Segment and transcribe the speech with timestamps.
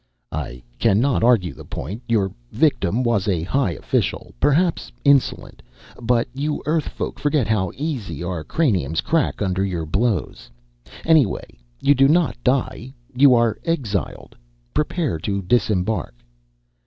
[0.31, 2.01] "I cannot arrgue the point.
[2.07, 5.61] Yourr victim wass a high official perrhapss inssolent,
[6.01, 10.49] but you Earrth folk forrget how eassy ourr crraniumss crrack underr yourr blowss.
[11.05, 11.45] Anyway,
[11.81, 14.35] you do not die you arre exiled.
[14.73, 16.13] Prreparre to dissembarrk."